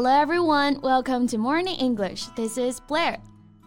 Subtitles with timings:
[0.00, 2.26] Hello everyone, welcome to Morning English.
[2.34, 3.18] This is Blair.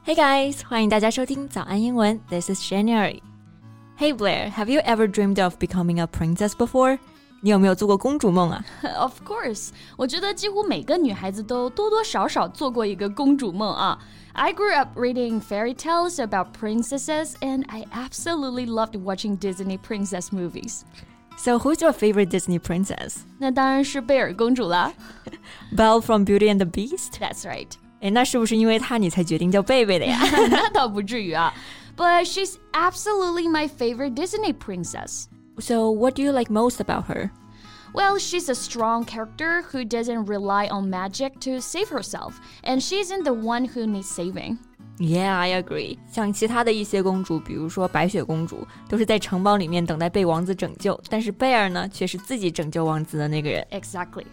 [0.03, 2.19] Hey guys, 欢迎大家收听早安英文.
[2.29, 3.21] This is January.
[3.97, 6.99] Hey Blair, have you ever dreamed of becoming a princess before?
[7.41, 8.65] 你有没有做过公主梦啊？
[8.97, 13.97] Of course， 我觉得几乎每个女孩子都多多少少做过一个公主梦啊。
[14.33, 20.81] I grew up reading fairy tales about princesses, and I absolutely loved watching Disney princess movies.
[21.37, 23.19] So who's your favorite Disney princess?
[23.37, 24.91] 那当然是贝尔公主啦。
[25.75, 27.13] Belle from Beauty and the Beast.
[27.19, 27.69] That's right.
[28.01, 30.19] 哎，那是不是因为她你才决定叫贝贝的呀？
[30.49, 31.53] 那倒不至于啊。
[31.95, 35.25] But she's absolutely my favorite Disney princess.
[35.59, 37.31] So, what do you like most about her?
[37.93, 42.99] Well, she's a strong character who doesn't rely on magic to save herself, and she
[42.99, 44.59] isn't the one who needs saving.
[44.97, 45.97] Yeah, I agree.
[46.11, 53.65] 像其他的一些公主，比如说白雪公主，都是在城堡里面等待被王子拯救，但是贝尔呢，却是自己拯救王子的那个人。
[53.71, 54.25] Exactly.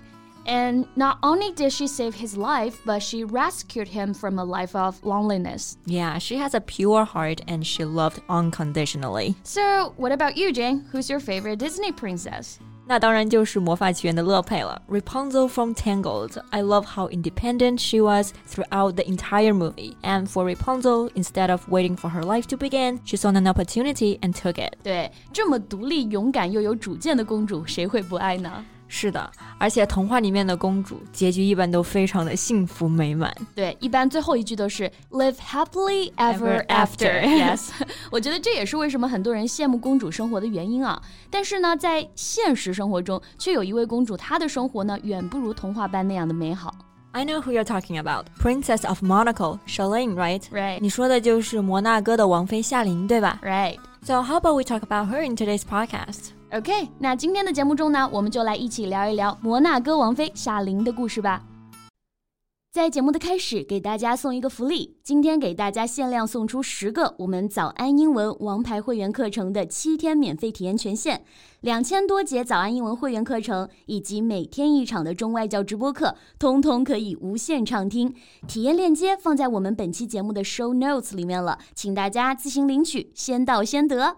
[0.44, 4.76] And not only did she save his life, but she rescued him from a life
[4.76, 5.74] of loneliness.
[5.86, 9.34] Yeah, she has a pure heart and she loved unconditionally.
[9.42, 10.84] So, what about you, Jane?
[10.92, 12.58] Who's your favorite Disney princess?
[12.90, 16.40] 那当然就是魔法奇缘的乐佩了，Rapunzel from Tangled.
[16.50, 19.96] I love how independent she was throughout the entire movie.
[20.02, 24.20] And for Rapunzel, instead of waiting for her life to begin, she saw an opportunity
[24.20, 24.74] and took it.
[24.84, 28.64] 对，这么独立、勇敢又有主见的公主，谁会不爱呢？
[28.90, 29.28] 是的，
[29.58, 33.34] 而且童话里面的公主结局一般都非常的幸福美满。
[33.52, 37.70] 对，一般最后一句都是 live happily ever after。Yes，
[38.12, 41.02] 我觉得这也是为什么很多人羡慕公主生活的原因啊。
[41.30, 46.72] 但是呢，在现实生活中，却有一位公主，她的生活呢，远不如童话般那样的美好。
[47.10, 50.42] I know who you're talking about, Princess of Monaco, Charlene, right?
[50.52, 50.78] Right.
[50.80, 53.40] 你说的就是摩纳哥的王妃夏琳，对吧？
[53.42, 53.78] Right.
[54.02, 56.28] So how about we talk about her in today's podcast?
[56.53, 61.45] OK，那今天的节目中呢，我们就来一起聊一聊摩纳哥王妃夏琳的故事吧。
[62.73, 71.23] 在节目的开始，给大家送一个福利，今天给大家限量送出十个我们早安英文王牌会员课程的七天免费体验权限，
[71.61, 78.13] 两千多节早安英文会员课程以及每天一场的中外教直播课，通通可以无限畅听。
[78.45, 84.17] 体验链接放在我们本期节目的 show notes 里面了，请大家自行领取，先到先得。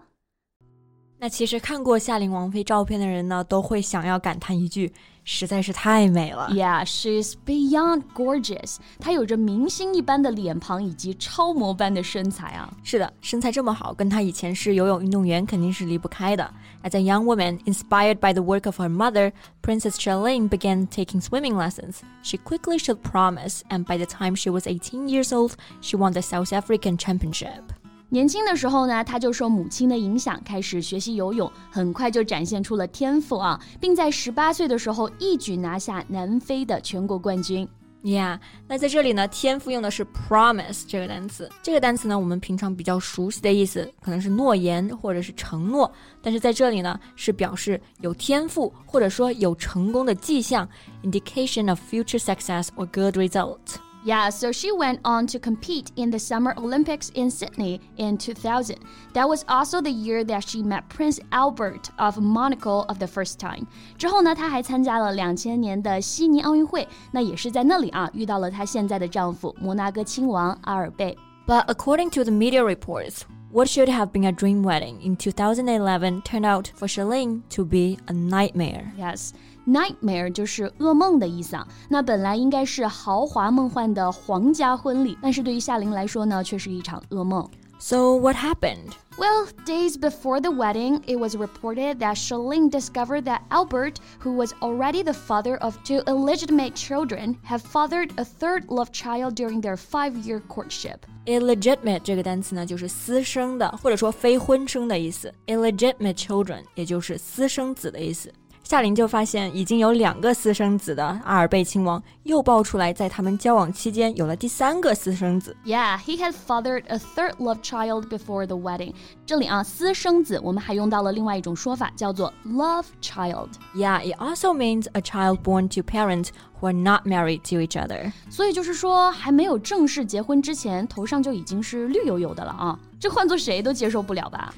[1.23, 4.89] 那其实看过夏琳王妃照片的人呢，都会想要感叹一句：
[5.25, 6.49] 实在是太美了。
[6.53, 8.77] Yeah, she's beyond gorgeous.
[8.99, 12.73] 她有着明星一般的脸庞以及超模般的身材啊。
[12.85, 16.53] 是的，身材这么好，跟她以前是游泳运动员肯定是离不开的。
[16.83, 21.57] As a young woman, inspired by the work of her mother, Princess Charlene began taking swimming
[21.57, 21.97] lessons.
[22.23, 26.13] She quickly showed promise, and by the time she was 18 years old, she won
[26.13, 27.73] the South African Championship.
[28.10, 37.68] 年轻的时候呢，他就受母亲的影响，开始学习游泳，很快就展现出了天赋啊，并在十八岁的时候一举拿下南非的全国冠军。
[38.04, 38.38] Yeah，
[38.68, 41.50] 那在这里呢，天赋用的是 promise 这个单词。
[41.62, 45.90] 这个单词呢，我们平常比较熟悉的意思可能是诺言或者是承诺，
[46.20, 50.68] 但是在这里呢，是表示有天赋或者说有成功的迹象
[51.02, 53.58] ，indication of future success or good result。
[54.05, 58.77] Yeah, so she went on to compete in the Summer Olympics in Sydney in 2000.
[59.13, 63.39] That was also the year that she met Prince Albert of Monaco of the first
[63.39, 63.67] time.
[63.97, 71.17] 之后呢，她还参加了两千年的悉尼奥运会，那也是在那里啊遇到了她现在的丈夫摩纳哥亲王阿尔贝。
[71.45, 73.23] But according to the media reports,
[73.54, 77.96] what should have been a dream wedding in 2011 turned out for Charlene to be
[78.08, 78.92] a nightmare.
[78.98, 79.32] Yes.
[79.64, 81.66] Nightmare 就是噩梦的意思啊。
[81.88, 87.48] 那本来应该是豪华梦幻的皇家婚礼，但是对于夏琳来说呢，却是一场噩梦。
[87.84, 88.96] so, what happened?
[89.18, 94.54] Well, days before the wedding, it was reported that Charlene discovered that Albert, who was
[94.62, 99.76] already the father of two illegitimate children, had fathered a third love child during their
[99.76, 101.04] five-year courtship.
[101.26, 105.32] Illegitimate 这个单词呢，就是私生的，或者说非婚生的意思。
[105.46, 108.32] Illegitimate children 也就是私生子的意思。
[108.64, 115.54] 夏琳就发现，已经有两个私生子的阿尔贝亲王又爆出来，在他们交往期间有了第三个私生子。
[115.66, 118.94] Yeah, he had fathered a third love child before the wedding.
[119.26, 123.48] 这里啊，私生子我们还用到了另外一种说法，叫做 love child.
[123.76, 126.28] Yeah, it also means a child born to parents
[126.58, 128.12] who are not married to each other.
[128.30, 132.78] 所以就是说，还没有正式结婚之前，头上就已经是绿油油的了啊！
[132.98, 134.54] 这换做谁都接受不了吧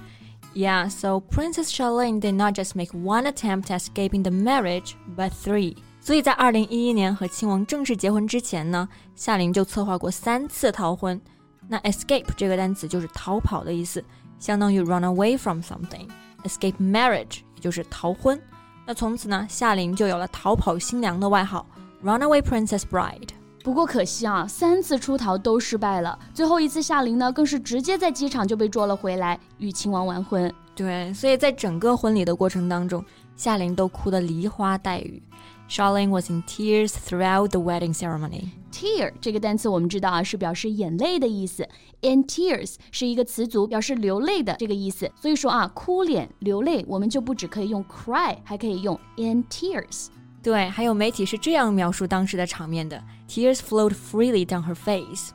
[0.55, 5.31] ？Yeah, so Princess Charlene did not just make one attempt at escaping the marriage, but
[5.31, 5.77] three.
[6.01, 11.19] 所以在二零一一年和亲王正式结婚之前呢，夏琳就策划过三次逃婚。
[11.67, 14.03] 那 escape 这个单词就是逃跑的意思，
[14.39, 18.41] 相当于 run away from something。escape marriage 也就是逃婚。
[18.85, 21.65] 那从此呢，夏琳就有了逃跑新娘的外号
[22.03, 23.29] Runaway Princess Bride。
[23.66, 26.16] 不过可惜啊，三次出逃都失败了。
[26.32, 30.54] 最后一次，夏琳呢更是直接在机场就被捉了回来，与亲王完婚。
[30.76, 33.04] 对，所以在整个婚礼的过程当中，
[33.34, 35.20] 夏琳都哭得梨花带雨。
[35.68, 38.50] Charlene was in tears throughout the wedding ceremony.
[38.70, 41.68] Tear 这个单词我们知道啊，是表示眼泪的意思。
[42.02, 45.10] In tears 是一个词组，表示流泪的这个意思。
[45.20, 50.06] 所以说啊，哭脸、流泪，我们就不只可以用 cry，还可以用 in tears。
[50.46, 55.32] 对，还有媒体是这样描述当时的场面的：Tears flowed freely down her face。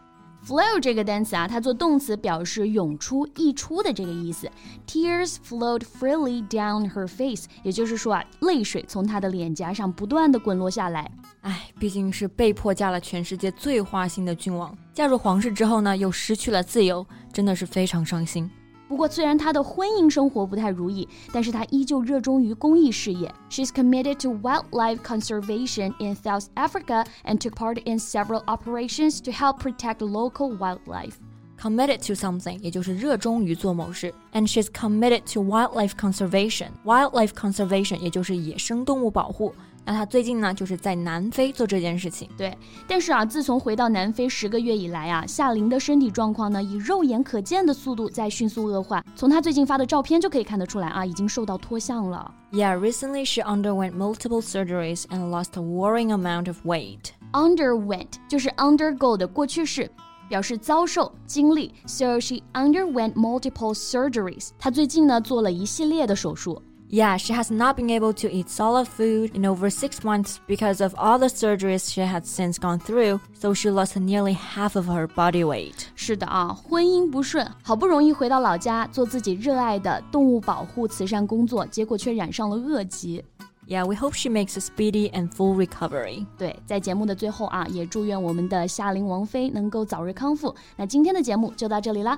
[0.47, 4.49] flow 这个单词啊，它做动词表示涌出、溢出的这个意思。
[4.87, 11.11] Tears flowed freely down her face，也就是说啊，泪水从她的脸颊上不断的滚落下来。
[11.41, 18.49] 唉，毕竟是被迫嫁了全世界最花心的君王，嫁入皇室之后呢，又失去了自由，真的是非常伤心。
[18.90, 23.32] 不过，虽然她的婚姻生活不太如意，但是她依旧热衷于公益事业。
[23.50, 29.58] She's committed to wildlife conservation in South Africa and took part in several operations to help
[29.58, 31.14] protect local wildlife.
[31.60, 34.14] Committed to something，也就是热衷于做某事。
[34.32, 36.68] And she's committed to wildlife conservation.
[36.84, 39.52] Wildlife conservation，也就是野生动物保护。
[39.83, 42.29] 那他最近呢，就是在南非做这件事情。
[42.37, 42.55] 对，
[42.87, 49.03] 但是啊，自从回到南非十个月以来啊，夏琳的身体状况呢，以肉眼可见的速度在迅速恶化。
[49.15, 52.31] 从她最近发的照片就可以看得出来啊，已经瘦到脱相了。
[52.51, 57.11] Yeah, recently she underwent multiple surgeries and lost a worrying amount of weight.
[57.31, 59.89] Underwent 就是 undergo 的过去式，
[60.29, 61.73] 表示遭受、经历。
[61.85, 64.49] So she underwent multiple surgeries.
[64.59, 66.61] 她最近呢做了一系列的手术。
[66.90, 70.94] Yeah, she has not been able to eat solid food in over six months because of
[70.94, 75.08] all the surgeries she had since gone through, so she lost nearly half of her
[75.08, 75.88] body weight.
[75.96, 83.24] 是的啊，婚姻不顺，好不容易回到老家做自己热爱的动物保护慈善工作，结果却染上了恶疾。
[83.66, 86.24] Yeah, we hope she makes a speedy and full recovery.
[86.38, 90.54] 对，在节目的最后啊，也祝愿我们的夏琳王妃能够早日康复。
[90.76, 92.16] 那今天的节目就到这里啦。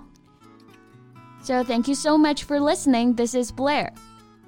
[1.41, 3.15] So thank you so much for listening.
[3.15, 3.93] This is Blair.